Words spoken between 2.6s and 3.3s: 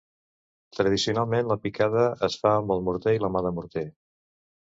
amb el morter i